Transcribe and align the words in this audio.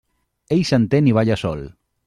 Ell 0.55 0.63
s'entén 0.69 1.11
i 1.11 1.15
balla 1.19 1.39
sol. 1.45 1.65